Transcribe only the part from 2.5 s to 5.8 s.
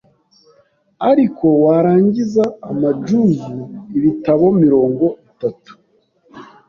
amadjuzu, ibitabo mirongo itatu